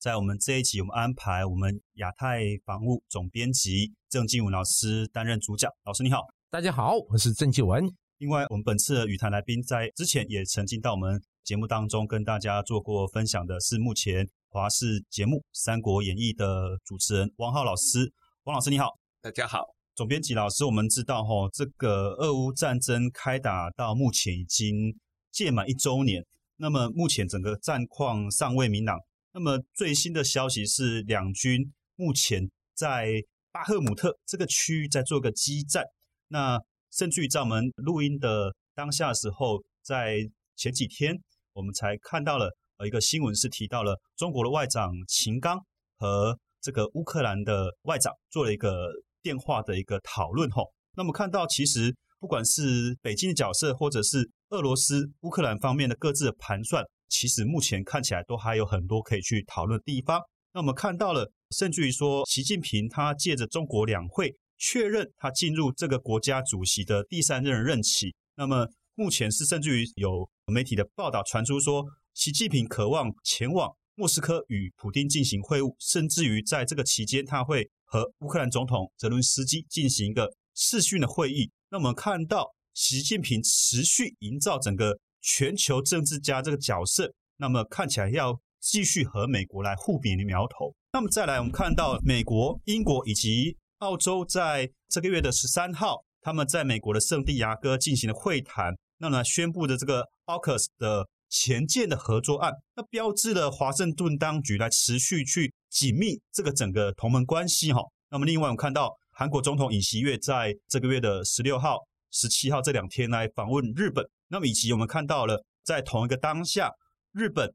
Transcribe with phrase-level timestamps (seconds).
[0.00, 5.70] 在我们这一集，我们安排我们亚太防务总编辑郑继文老师担任主讲。
[5.84, 7.84] 老师你好，大家好，我是郑继文。
[8.16, 18.10] 另外，我们本次的语坛来宾在之前也曾经到我们节目当中跟大家做过分享的，是目前华视节目《三国演义》的主持人王浩老师。
[18.44, 19.66] 王老师你好，大家好。
[19.94, 24.96] 总编辑老师，我们知道哈，这个俄乌战争开打到目前已经
[25.30, 26.24] 届满一周年，
[26.56, 28.98] 那么目前整个战况尚未明朗。
[29.32, 35.84] 那么最新的消息是，两军目前在巴赫姆特这个区域在做个激战。
[36.28, 40.18] 那甚至于在我们录音的当下时候，在
[40.56, 41.16] 前几天
[41.52, 45.64] 我们才看到了呃一个新闻，是提到了中国的外长秦刚
[45.96, 48.88] 和这个乌克兰的外长做了一个
[49.22, 50.50] 电话的一个讨论。
[50.50, 56.84] 吼，那么看到其实不管是北京的角色，或者是俄罗斯、乌克兰方面的各自的盘算。
[57.08, 60.20] 其实目前看起来都还有很多可以去讨论的地方。
[60.52, 68.14] 那我们看到了，甚至于说，习近平他借着中国两会确认他进入这个国家主席的第三任任期。
[68.36, 71.84] 那么目前是甚至于有媒体的报道传出说，
[72.14, 81.50] 习近平渴望前往莫斯科与普京进行会晤，甚至于在这个期间他会和乌克兰总统泽伦斯基进行一个视讯的会议。
[81.70, 84.98] 那我们看到习近平持续营造整个。
[85.22, 90.74] 全球政治家这个角色，那么看起来要继续和美国来互比的苗头。
[90.94, 107.82] 那么再来，我们看到美国、英国以及澳洲在这个月的十三号，他们在美国的圣地亚哥进行了会谈，那么宣布的这个 AUKUS 的前舰的合作案，那标志了华盛顿当局来持续去紧密这个整个同盟关系哈。
[108.10, 111.76] 那么另外，我们看到韩国总统尹锡悦在这个月的十六号、
[112.10, 114.02] 十七号这两天来访问日本。
[114.28, 116.72] 那么以及我们看到了，在同一个当下，
[117.12, 117.52] 日本、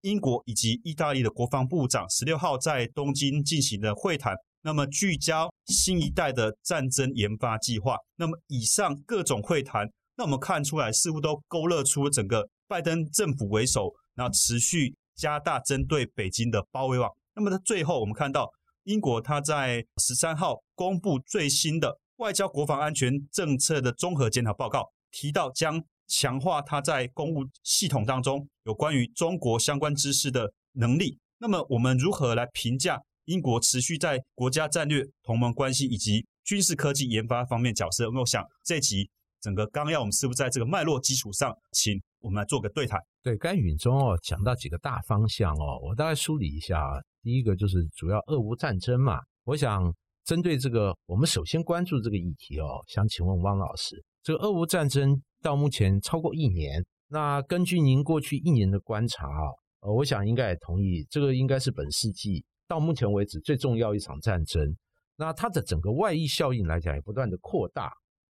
[0.00, 7.98] 英国以及意大利的国防部长十六号在东京进行的会谈，那么聚焦新一代的战争研发计划。
[8.16, 17.10] 那么以上各种会谈，那我们看出来似乎都勾勒出整个拜登政府为首，然后持续加大针对北京的包围网。
[17.34, 18.48] 那么在最后，我们看到
[18.84, 31.18] 英国他在十三号公布最新的外交国防安全政策的综合检讨报告，提到将强化他在公务系统当中有关于中国相关知识的能力。
[31.38, 38.10] 那么，我们如何来评价英国持续在国家战略、同盟关系以及军事科技研发方面角色？
[38.10, 39.08] 我想这集
[39.40, 43.00] 整个纲要，我们是不是在这个脉络基础上，请我们来做个对谈？
[43.24, 47.00] 对，甘允中哦，讲到几个大方向哦，我大概梳理一下啊。
[47.22, 49.90] 第一个就是主要俄乌战争嘛，我想
[50.24, 55.20] 针对这个，我们首先关注这个议题哦，想请问汪老师，这个俄乌战争。
[55.40, 59.44] 到目前超过一年，那根据您过去一年的观察啊，
[59.80, 64.62] 呃，我想应该也同意，这个应该是本世纪到目前为止最重要一场战争。
[65.16, 67.90] 那它的整个外溢效应来讲也不断的扩大。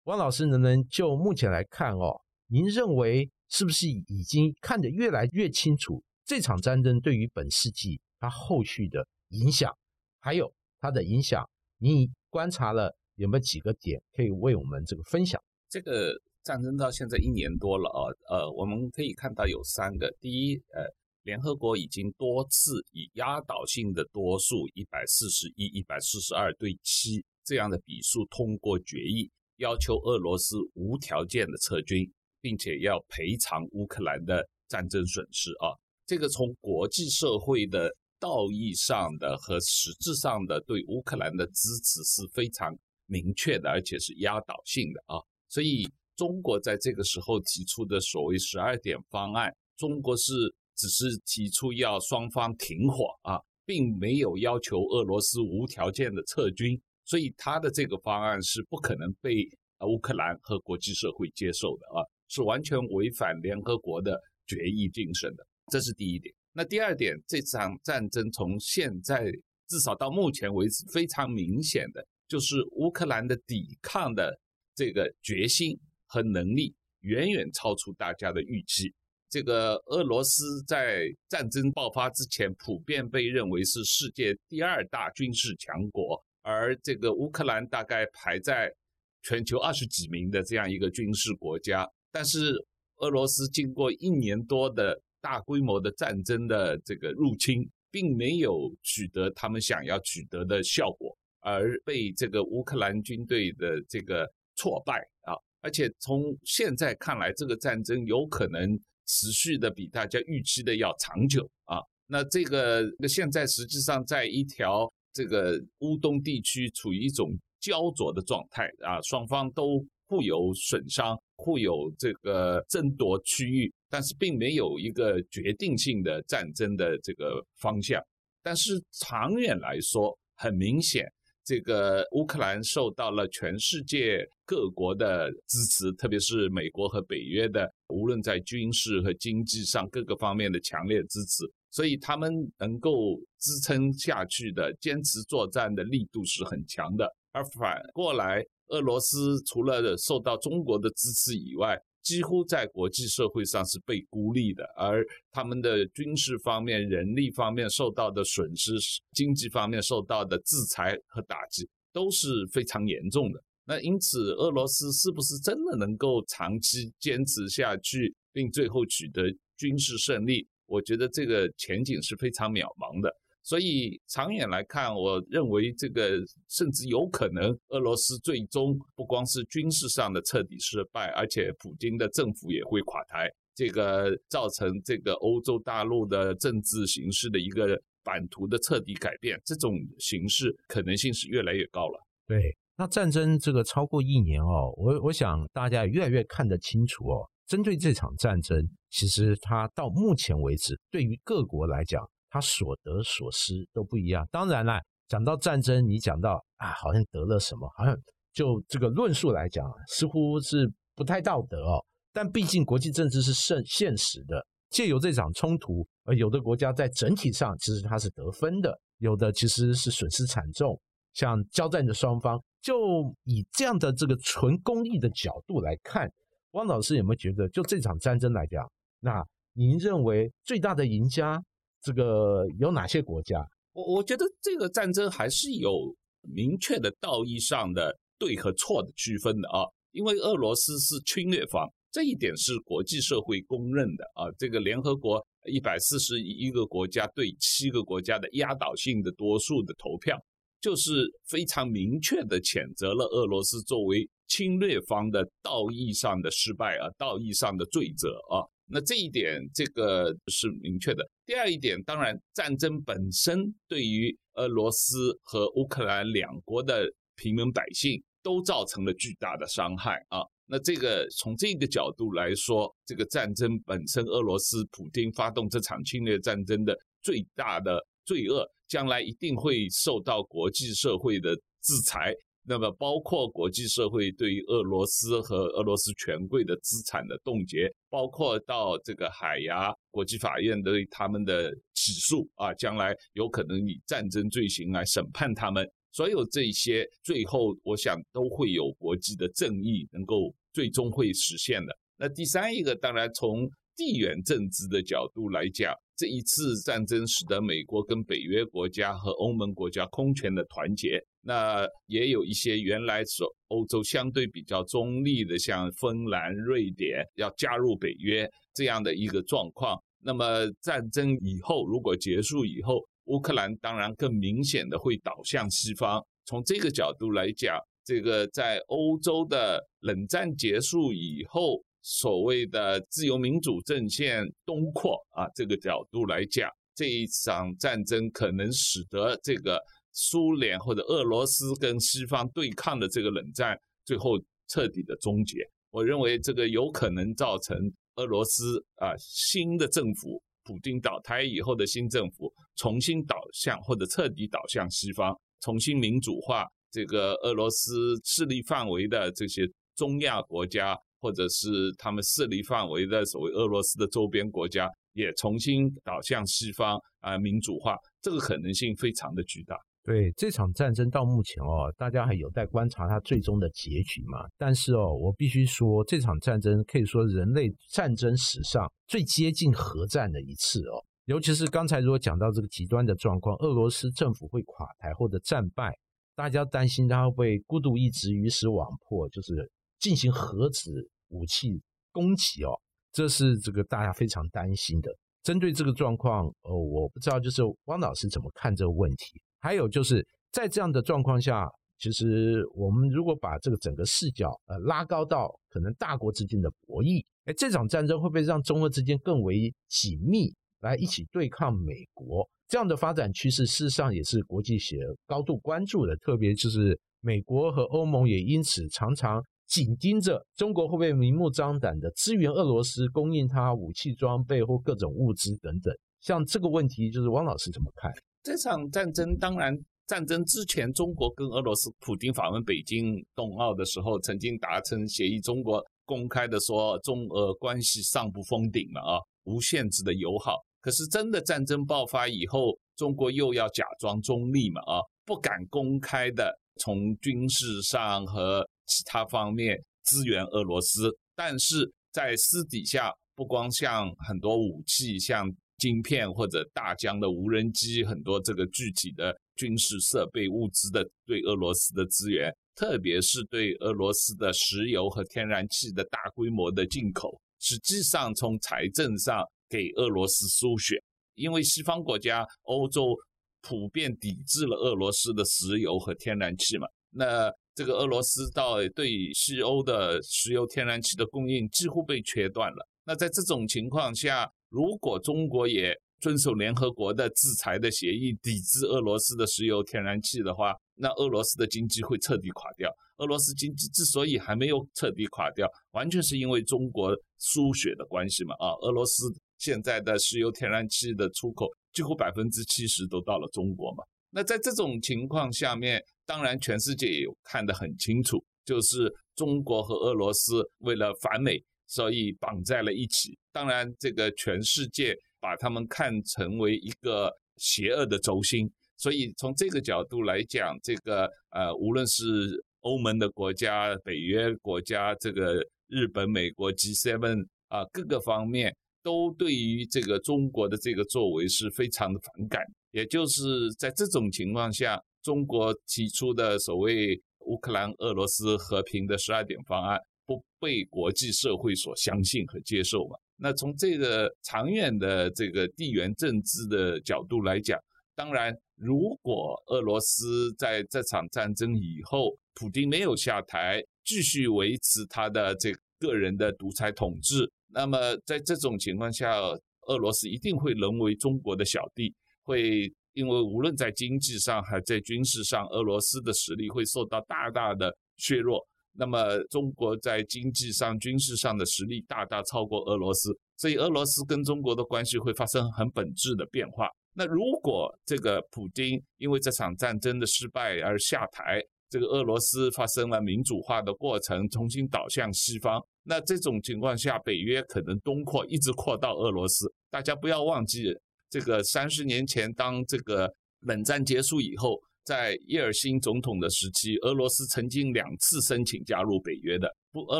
[0.03, 9.75] 汪老师能不能就目前来看哦，您认为是不是已经看得越来越清楚这场战争对于本世纪它后续的影响，
[10.19, 15.41] 还有它的影响，你观察了有没有几个点可以为我们这个分享？
[15.69, 16.21] 这个。
[16.43, 20.09] 战争到现在一年多了啊，呃，我们可以看到有三个。
[20.21, 20.85] 第一，呃，
[21.23, 32.09] 联合国已经多次以压倒性的多数一百四十一、一百四十二对七这样的比数通过决议，要求俄罗斯无条件的撤军，
[32.47, 35.75] 并且要赔偿乌克兰的战争损失啊。
[36.05, 42.73] 这个从国际社会的道义上的和实质上的对乌克兰的支持是非常
[43.07, 45.85] 明确的，而且是压倒性的啊，所以。
[46.17, 50.33] 中国在这个时候提出的所谓十二点方案，中国是
[50.75, 59.47] 只是提出要双方停火啊，并没有要求俄罗斯无条件的撤军，所以他的这个方案是不可能被
[59.85, 65.45] 乌克兰和国际社会接受的啊，是完全违反联合国的决议精神的。
[65.71, 66.33] 这是第一点。
[66.53, 69.31] 那第二点，这场战争从现在
[69.67, 74.39] 至少到目前为止，非常明显的就是乌克兰的抵抗的
[74.75, 75.79] 这个决心。
[76.09, 78.93] 和能力远远超出大家的预期，
[79.29, 88.73] 这个俄罗斯在战争爆发之前，普遍被认为是世界第二大军事强国，而这个乌克兰大概排在
[89.21, 91.85] 全球二十几名的这样一个军事国家。
[92.11, 92.53] 但是
[92.97, 105.33] 俄罗斯经过一年多的大规模的战争的这个入侵，并没有取得他们想要取得的效果，而被这个乌克兰军队的这个挫败啊！
[105.61, 108.79] 而且从现在看来，这个战争有可能。
[109.09, 111.79] 持续的比大家预期的要长久啊！
[112.07, 128.03] 那这个那现在实际上在一条这个乌东地区处于一种焦灼的状态啊，双方都互有损伤，互有这个争夺区域，但是并没有一个决定性的战争的这个方向。
[128.43, 131.05] 但是长远来说，很明显。
[131.45, 147.15] 这个乌克兰受到了全世界各国的支持，特别是美国和北约的，无论在军事和经济上各个方面的强烈支持，所以他们能够支撑下去的、坚持作战的力度是很强的。
[147.37, 158.71] 而反过来，俄罗斯除了受到中国的支持以外，几乎在国际社会上是被孤立的，而他们的军事方面、人力方面受到的损失，
[159.13, 163.39] 经济方面受到的制裁和打击都是非常严重的。
[163.65, 169.23] 那因此，俄罗斯是不是真的能够长期坚持下去，并最后取得
[169.57, 170.47] 军事胜利？
[170.65, 173.15] 我觉得这个前景是非常渺茫的。
[173.47, 191.97] 所以长远来看，我认为这个甚至有可能，俄罗斯最终不光是军事上的彻底失败，而且普京的政府也会垮台，这个造成这个欧洲大陆的政治形势的一个版图的彻底改变，这种形势可能性是越来越高了。
[192.27, 202.05] 对，那战争这个超过一年哦，我我想大家越来越看得清楚哦，针对这场战争，其实它到目前为止，对于各国来讲。
[202.29, 204.27] 他所得所失都不一样。
[204.31, 207.95] 当然了，讲到战争，你讲到啊，好像得了什么，好像
[208.33, 211.83] 就这个论述来讲，似乎是不太道德哦。
[212.13, 220.79] 但毕竟国际政治是现现实的，借由这场冲突，而，有的国家在整体上其实它是得分的，有的其实是损失惨重。
[221.13, 226.11] 像交战的双方，就以这样的这个纯公益的角度来看，
[226.51, 228.63] 汪老师有没有觉得，就这场战争来讲，
[228.99, 231.43] 那您认为最大的赢家？
[231.87, 233.39] 这个有哪些国家？
[233.71, 244.27] 我我觉得这个战争还是有明确的道义上的对和错的区分的啊，因为俄罗斯是侵略方，这一点是国际社会公认的啊。
[244.37, 250.19] 这个联合国一百四十一个国家对七个国家的压倒性的多数的投票，
[250.59, 258.43] 就是非常明确的谴责了俄罗斯作为侵略方的道义上的失败啊，道义上的罪责啊。
[258.69, 261.09] 那这一点，这个是明确的。
[261.25, 266.85] 第二一点，当然，战争本身对于俄罗斯和乌克兰两国的
[267.15, 270.19] 平民百姓都造成了巨大的伤害啊。
[270.45, 282.13] 那这个从这个角度来说，这个战争本身，俄罗斯普京发动这场侵略战争的最大的罪恶，将来一定会受到国际社会的制裁。
[282.49, 301.77] 那么，包括国际社会对于俄罗斯和俄罗斯权贵的资产的冻结，包括到这个海牙国际法院对他们的起诉啊，将来有可能以战争罪行来审判他们，所有这些最后，我想都会有国际的正义能够最终会实现的。
[301.97, 303.45] 那第三一个，当然从
[303.75, 305.73] 地缘政治的角度来讲。
[305.97, 319.75] 这一次战争使得美国跟北约国家和欧盟国家空前的团结，那也有一些原来所欧洲相对比较中立的，像芬兰、瑞典要加入北约这样的一个状况。
[319.99, 325.99] 那么战争以后，如果结束以后，乌克兰当然更明显的会倒向西方。
[326.25, 331.59] 从这个角度来讲，这个在欧洲的冷战结束以后。
[331.81, 339.57] 所谓的自由民主阵线东扩啊，这个角度来讲，这一场战争可能使得这个
[339.93, 344.19] 苏联或者俄罗斯跟西方对抗的这个冷战最后
[344.49, 345.37] 彻底的终结。
[345.71, 347.57] 我认为这个有可能造成
[347.95, 360.77] 俄罗斯啊新的政府，普京倒台以后的新政府重新倒向或者彻底倒向西方，重新民主化这个俄罗斯势力范围的这些中亚国家。
[360.99, 369.55] 或者是他们势力范围的所谓俄罗斯的周边国家也重新导向西方啊民主化，这个可能性非常的巨大。
[369.83, 374.25] 对这场战争到目前哦，大家还有待观察它最终的结局嘛。
[374.37, 380.83] 但是哦，我必须说，这场战争可以说人类战争史上最接近核战的一次哦。
[381.05, 385.73] 尤其是刚才如果讲到这个极端的状况，俄罗斯政府会垮台或者战败，
[386.17, 390.71] 大家担心它会孤独一直、鱼死网破，就是进行核子
[391.09, 392.51] 武器攻击哦。
[392.91, 394.91] 这是这个大家非常担心的。
[395.23, 399.21] 针对这个状况，呃，我不知道就是汪老师怎么看这个问题。
[399.39, 410.33] 还有就是在这样的状况下，其实我们如果把这个整个视角呃拉高到可能大国之间的博弈，哎，这场战争会不会让中俄之间更为紧密？
[410.61, 415.95] 来一起对抗美国，这样的发展趋势，事实上也是国际学高度关注的。
[415.97, 425.73] 特别就是美国和欧盟也因此常常紧盯着中国会不会明目张胆的支援俄罗斯，供应它武器装备或各种物资等等。
[426.01, 427.91] 像这个问题，就是汪老师怎么看？
[428.23, 440.37] 这场战争，当然战争之前，中国跟俄罗斯普京访问北京冬奥的时候，曾经达成协议，中国公开的说中俄关系上不封顶了啊，无限制的友好。
[440.59, 444.61] 可是真的战争爆发以后，中国又要假装中立嘛？
[444.63, 469.23] 啊，不敢公开的从军事上和其他方面支援俄罗斯，但是在私底下，不光像很多武器，像晶片或者大疆的无人机，很多这个具体的军事设备物资的对俄罗斯的支援，特别是对俄罗斯的石油和天然气的大规模的进口，实际上从财政上。
[469.49, 470.75] 给俄罗斯输血，
[471.15, 472.93] 因为西方国家、欧洲
[473.41, 476.67] 普遍抵制了俄罗斯的石油和天然气嘛。
[476.91, 482.67] 那这个俄罗斯到对西欧的石油、天然气的供应几乎被切断了。
[482.85, 492.71] 那在这种情况下，如果中国也遵守联合国的制裁的协议，抵制俄罗斯的石油、天然气的话，那俄罗斯的经济会彻底垮掉。
[492.97, 498.33] 俄罗斯经济之所以还没有彻底垮掉，完全是因为中国输血的关系嘛。
[498.39, 499.03] 啊，俄罗斯。
[499.39, 503.83] 现在的石油、天然气的出口几乎百分之七十都到了中国嘛？
[504.09, 513.15] 那在这种情况下面，当然全世界也看得很清楚，就是中国和俄罗斯为了反美，所以绑在了一起。
[513.31, 528.51] 当然，这个全世界把他们看成为一个邪恶的轴心，所以从这个角度来讲，这个呃，无论是欧盟的国家、北约国家、这个日本、美国 G7 啊，各个方面。
[528.87, 532.41] 都对于这个中国的这个作为是非常的反感，
[532.71, 542.95] 也就是在这种情况下，中国提出的所谓乌克兰俄罗斯和平的十二点方案不被国际社会所相信和接受嘛？
[543.17, 547.59] 那从这个长远的这个地缘政治的角度来讲，
[547.93, 557.29] 当然，如果俄罗斯在这场战争以后，普京没有下台，继续维持他的这个人的独裁统治。
[557.49, 559.19] 那么在这种情况下，
[559.67, 561.93] 俄罗斯一定会沦为中国的小弟，
[562.23, 568.45] 会因为无论在经济上还在军事上，俄罗斯的实力会受到大大的削弱。
[568.79, 576.69] 那么中国在经济上、军事上的实力大大超过俄罗斯，所以俄罗斯跟中国的关系会发生很本质的变化。
[576.93, 585.61] 那如果这个普京因为这场战争的失败而下台，这个俄罗斯发生了民主化的过程，重新倒向西方。
[585.83, 589.51] 那这种情况下，北约可能东扩，一直扩到俄罗斯。
[589.69, 590.73] 大家不要忘记，
[591.09, 599.49] 这个三十年前，当这个冷战结束以后，在叶尔辛总统的时期，俄罗斯曾经两次申请加入北约的。
[599.71, 599.99] 不，俄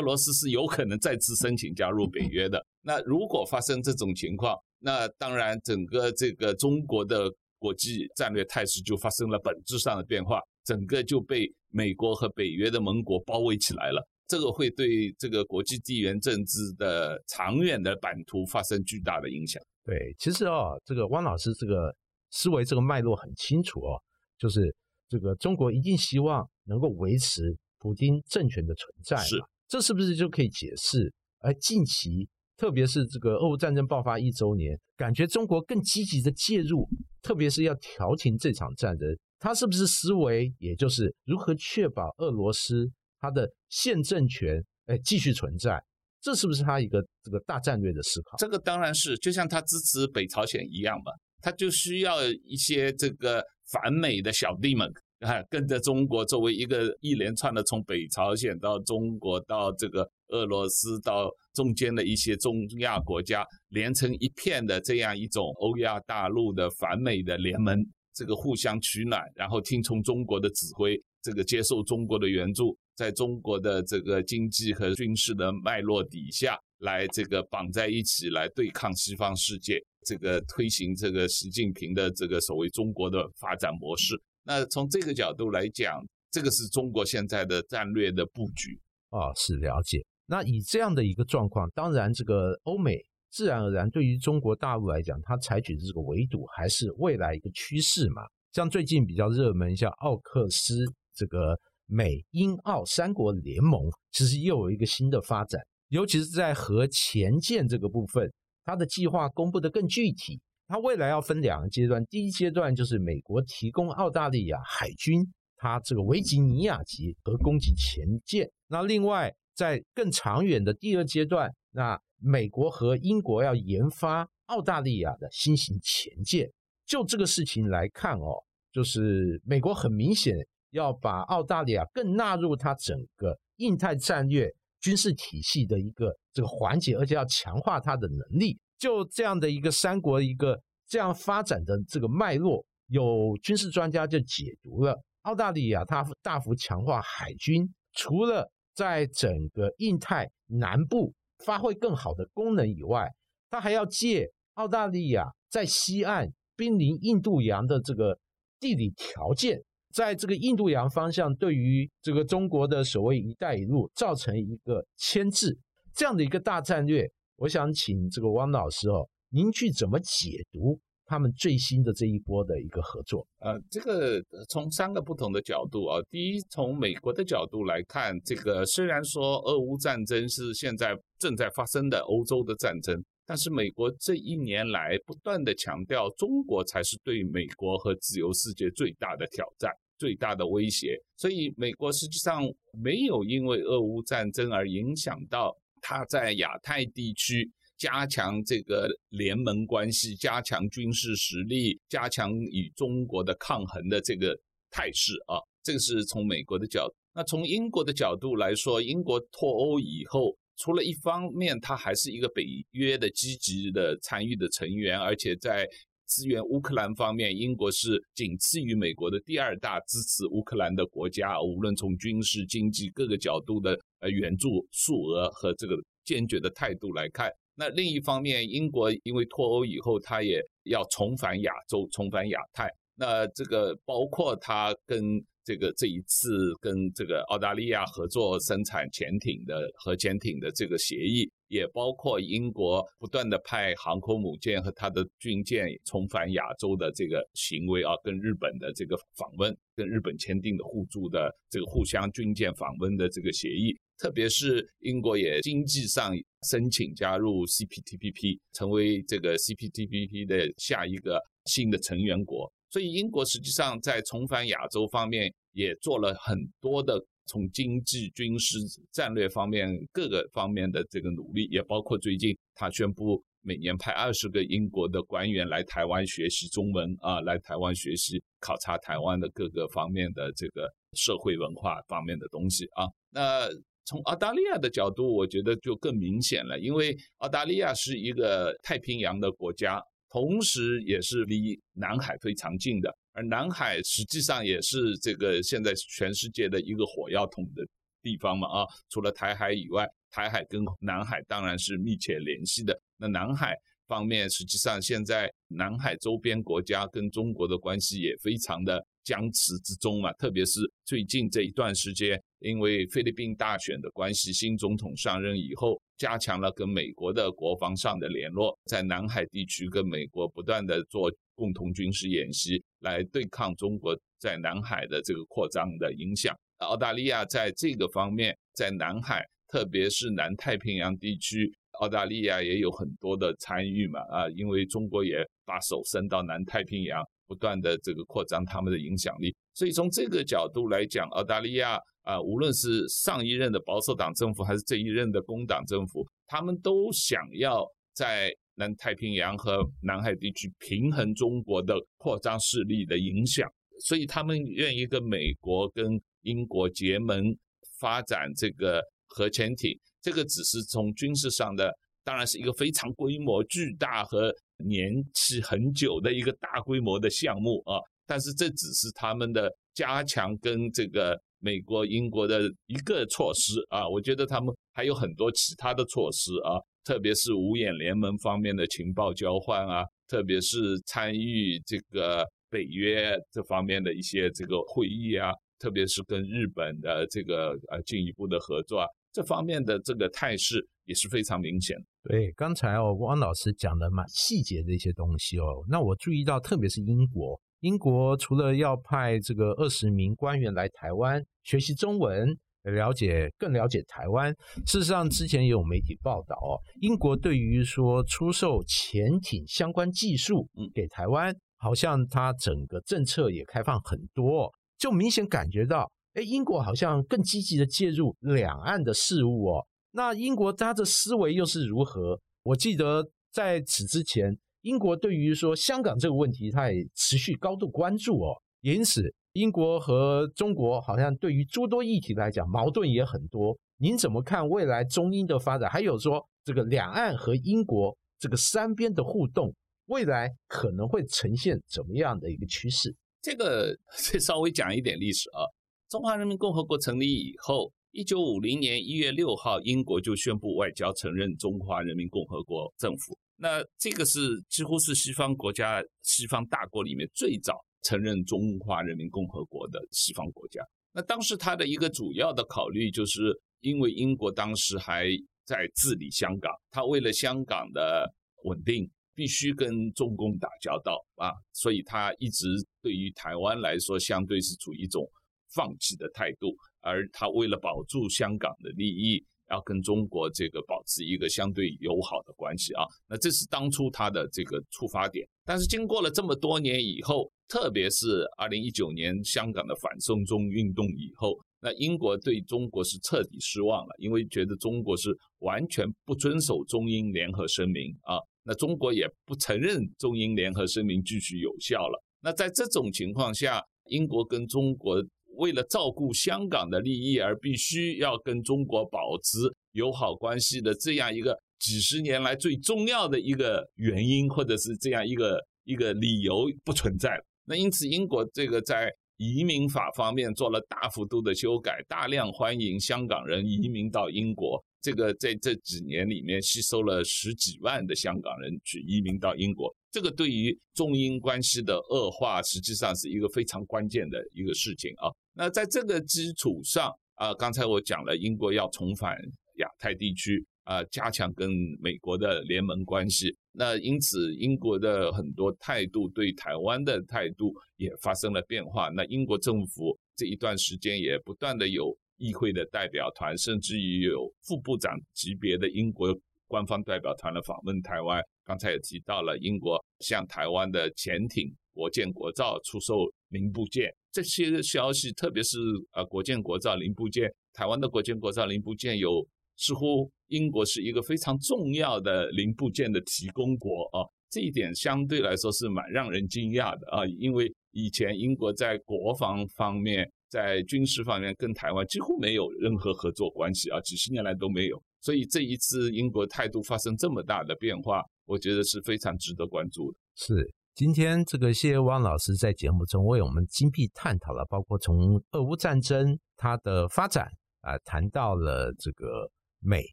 [0.00, 2.64] 罗斯是有可能再次申请加入北约的。
[2.82, 10.40] 那如果发生这种情况，那当然整个这个中国的国际战略态势就发生了本质上的变化。
[10.68, 19.62] 整个就被美国和北约的盟国包围起来了，这个会对这个国际地缘政治的长远的版图发生巨大的影响。
[19.82, 21.96] 对，其实哦，这个汪老师这个
[22.32, 23.98] 思维这个脉络很清楚哦，
[24.36, 24.76] 就是
[25.08, 31.10] 这个中国一定希望能够维持普京政权的存在，是，这是不是就可以解释？
[31.38, 36.86] 而近期，特别是这个俄乌战争爆发一周年，感觉中国更积极的介入，
[37.22, 39.08] 特别是要调停这场战争。
[39.38, 42.90] 他是不是思维，也就是如何确保俄罗斯
[43.20, 45.82] 它的现政权哎继续存在？
[46.20, 48.36] 这是不是他一个这个大战略的思考？
[48.38, 53.40] 这个当然是，就像他支持北朝鲜一样嘛，他就需要一些这个
[53.70, 54.90] 反美的小弟们
[55.20, 67.80] 啊，跟着中国作为一个一连串的从北朝鲜到中国到这个俄罗斯到中间的一些中亚国家连成一片的这样一种欧亚大陆的反美的联盟。
[68.18, 84.20] 这个互相取暖，然后听从中国的指挥，这个接受中国的援助，在中国的这个经济和军事的脉络底下来这个绑在一起来对抗西方世界，这个推行这个习近平的这个所谓中国的发展模式。
[84.42, 88.76] 那从这个角度来讲，这个是中国现在的战略的布局
[89.10, 90.04] 啊，是了解。
[90.26, 92.98] 那以这样的一个状况，当然这个欧美。
[93.38, 98.22] 自然而然，对于中国大陆来讲，它采取的这个围堵还是未来一个趋势嘛。
[98.52, 103.80] 像最近比较热门，像奥克斯这个美英澳三国联盟，
[104.10, 108.28] 其实又有一个新的发展，尤其是在核前舰这个部分，
[108.64, 110.40] 它的计划公布的更具体。
[110.66, 115.24] 它未来要分两个阶段，第一阶段就是美国提供澳大利亚海军
[115.58, 126.50] 它这个维吉尼亚级核攻击潜舰，那另外在更长远的第二阶段，那美国和英国要研发澳大利亚的新型潜舰，
[126.86, 130.36] 就这个事情来看哦，就是美国很明显
[130.70, 138.58] 要把澳大利亚更纳入它整个印太战略军事体系的一个这个环节，而且要强化它的能力。
[138.78, 151.12] 就这样的一个三国一个这样发展的这个脉络，有军事专家就解读了澳大利亚它大幅强化海军，除了在整个印太南部。
[151.44, 153.08] 发挥更好的功能以外，
[153.50, 158.18] 它还要借澳大利亚在西岸濒临印度洋的这个
[158.58, 165.56] 地理条件，在这个印度洋方向对于这个中国的所谓“一带一路”造成一个牵制，
[165.94, 170.78] 这样的一个大战略，我想请这个汪老师哦，您去怎么解读？
[171.08, 197.50] 他们最新的这一波的一个合作，呃，这个从三个不同的角度啊，第一，从美国的角度来看，这个虽然说俄乌战争是现在正在发生的欧洲的战争，但是美国这一年来不断的强调，中国才是对美国和自由世界最大的挑战、最大的威胁，所以美国实际上没有因为俄乌战争而影响到它在亚太地区。
[197.78, 204.36] 加强这个联盟关系，加强军事实力，加强与中国的抗衡的这个
[204.70, 206.94] 态势啊，这个是从美国的角度。
[207.14, 215.64] 那从英国的角度来说，英国脱欧以后，除了一方面，它还是一个北约的积极的参与的成员，而且在
[216.06, 227.30] 支援乌克兰方面，英国是仅次于美国的第二大支持乌克兰的国家，无论从军事、经济各个角度的呃援助数额和这个坚决的态度来看。
[227.58, 232.70] 那另一方面，英国因为脱欧以后，他也要重返亚洲，重返亚太。
[232.94, 235.02] 那这个包括他跟
[235.44, 253.76] 这个这一次跟这个澳大利亚合作生产潜艇的核潜艇的这个协议，也包括英国不断的派航空母舰和他的军舰重返亚洲的这个行为啊，跟日本的这个访问，跟日本签订的互助的这个互相军舰访问的这个协议。
[253.98, 256.12] 特别是英国也经济上
[256.48, 262.50] 申请加入 CPTPP，成为这个 CPTPP 的下一个新的成员国。
[262.70, 268.56] 所以英国实际上在重返亚洲方面也做了很多的从经济、军事、
[268.92, 283.48] 战略方面各个方面的这个努力，也包括最近他宣布每年派二十个英国的官员来台湾学习中文啊，来台湾学习考察台湾的各个方面的这个社会文化方面的东西啊，那。
[283.88, 297.66] 从澳大利亚的角度，我觉得就更明显了，因为澳大利亚是一个太平洋的国家，同时也是离南海非常近的，而南海实际上也是这个现在全世界的一个火药桶的
[298.02, 302.78] 地方嘛啊，除了台海以外，台海跟南海当然是密切联系的。
[302.98, 308.84] 那南海方面，实际上现在南海周边国家跟中国的关系也非常的。
[309.08, 326.36] 僵持之中嘛，特别是最近这一段时间，因为菲律宾大选的关系，新总统上任以后，加强了跟美国的国防上的联络，在南海地区跟美国不断的做共同军事演习，来对抗中国在南海的这个扩张的影响。
[326.58, 337.02] 澳大利亚在这个方面，在南海，特别是南太平洋地区，澳大利亚也有很多的参与嘛，啊，因为中国也把手伸到南太平洋。
[337.28, 347.64] 不断的这个扩张他们的影响力，所以从这个角度来讲，澳大利亚啊，无论是上一任的保守党政府，还是这一任的工党政府，他们都想要
[347.94, 353.46] 在南太平洋和南海地区平衡中国的扩张势力的影响，
[353.84, 357.36] 所以他们愿意跟美国、跟英国结盟
[357.78, 359.78] 发展这个核潜艇。
[360.00, 361.70] 这个只是从军事上的，
[362.02, 364.34] 当然是一个非常规模巨大和。
[364.64, 373.88] 年期很久的一个大规模的项目啊，但是这只是他们的加强跟这个美国、英国的一个措施啊。
[373.88, 388.86] 我觉得他们还有很多其他的措施啊，特别是五眼联盟方面的情报交换啊，特别是参与这个北约这方面的一些这个会议啊，特别是跟日本的这个呃进一步的合作啊，
[389.18, 391.76] 这方面的这个态势也是非常明显。
[392.04, 395.64] 对，刚才哦，汪老师讲的蛮细节的一些东西哦。
[395.68, 402.28] 那我注意到，特别是英国，英国除了要派这个二十名官员来台湾学习中文，
[402.62, 404.32] 了解更了解台湾。
[404.64, 419.64] 事实上，之前也有媒体报道哦，英国对于说出售潜艇相关技术给台湾，好像它整个政策也开放很多，就明显感觉到，哎，英国好像更积极的介入两岸的事务哦。
[419.92, 422.20] 那英国它的思维又是如何？
[422.42, 428.34] 我记得在此之前，英国对于说香港这个问题，它也持续高度关注哦。
[428.62, 433.56] 因此，英国和中国好像对于诸多议题来讲，矛盾也很多。
[433.76, 435.70] 您怎么看未来中英的发展？
[435.70, 439.54] 还有说这个两岸和英国这个三边的互动，
[439.86, 442.92] 未来可能会呈现怎么样的一个趋势？
[443.22, 443.72] 这个
[444.10, 445.46] 再稍微讲一点历史啊。
[445.88, 447.72] 中华人民共和国成立以后。
[447.92, 453.18] 一九五零年一月六号，英国就宣布外交承认中华人民共和国政府。
[453.36, 454.20] 那这个是
[454.50, 460.62] 几乎是西方国家、西方大国里面最早承认中华人民共和国的西方国家。
[460.92, 465.06] 那当时他的一个主要的考虑，就是因为英国当时还
[465.46, 468.06] 在治理香港，他为了香港的
[468.44, 472.46] 稳定，必须跟中共打交道啊，所以他一直
[472.82, 475.10] 对于台湾来说，相对是处于一种
[475.54, 476.54] 放弃的态度。
[476.80, 485.26] 而他为了保住香港的利益，要跟中国这个保持一个相对友好的关系啊，那这是当初他的这个出发点。
[485.44, 502.02] 但是经过了这么多年以后，特别是二零一九年香港的反送中运动以后，那英国对中国是彻底失望了，因为觉得中国是完全不遵守中英联合声明啊，那中国也不承认中英联合声明继续有效了。
[502.20, 505.04] 那在这种情况下，英国跟中国。
[505.38, 509.38] 为了照顾香港的利益而必须要跟中国保持
[509.72, 517.18] 友好关系的这样一个几十年来最重要的一个原因，或者是这样一个一个理由不存在。
[517.44, 524.62] 那因此，英国这个在移民法方面做了大幅度的修改，大量欢迎香港人移民到英国。
[524.80, 529.74] 这个在这几年里面吸收了十几万的香港人去移民到英国。
[529.90, 535.10] 这个对于中英关系的恶化，实际上是一个非常关键的一个事情啊。
[535.38, 539.16] 那在这个基础上啊，刚才我讲了，英国要重返
[539.58, 541.48] 亚太地区啊，加强跟
[541.80, 543.32] 美国的联盟关系。
[543.52, 548.88] 那因此，英国的很多态度对台湾的态度也发生了变化。
[548.88, 556.12] 那英国政府这一段时间也不断的有议会的代表团，甚至于有副部长级别的英国
[556.48, 558.20] 官方代表团的访问台湾。
[558.44, 563.88] 刚才也提到了，英国向台湾的潜艇国建国造出售零部件。
[564.10, 565.58] 这些消息，特别是
[565.92, 569.24] 呃国建国造零部件，台湾的国建国造零部件有
[569.56, 589.98] 似乎英国是一个非常重要的零部件的提供国啊，这一点相对来说是蛮让人惊讶的啊，因为以前英国在国防方面、在军事方面跟台湾几乎没有任何合作关系啊，几十年来都没有，所以这一次英国态度发生这么大的变化，我觉得是非常值得关注的。
[590.16, 590.54] 是。
[590.78, 597.28] 今天这个谢汪老师在节目中为我们精辟探讨了，包括从俄乌战争它的发展
[597.62, 599.82] 啊，谈到了这个美、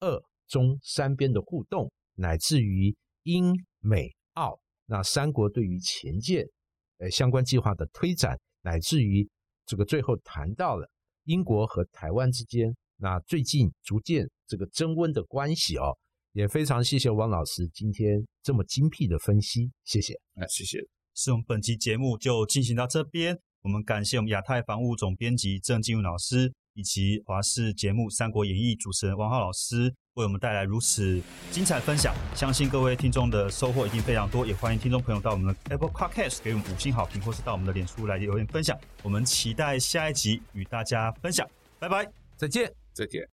[0.00, 6.44] 俄、中三边的互动，乃至于英、美、澳那三国对于前舰
[6.98, 9.26] 呃相关计划的推展，乃至于
[9.64, 10.86] 这个最后谈到了
[11.24, 15.96] 英国和台湾之间那最近逐渐这个增温的关系哦。
[16.32, 20.14] 也非常谢谢汪老师今天这么精辟的分析，谢谢。
[20.34, 20.78] 哎，谢谢。
[21.14, 32.14] 是我们本期节目就进行到这边，我们感谢我们亚太防务总编辑郑金武老师，以及华视节目《三国演义》主持人王浩老师，为我们带来如此精彩分享。
[32.34, 38.78] 相信各位听众的收获一定非常多，也欢迎听众朋友到我们的 Apple Podcast 给我们五星好评，或是到我们的脸书来留言分享。
[39.02, 41.46] 我们期待下一集与大家分享，
[41.80, 43.28] 拜拜，再见，再见。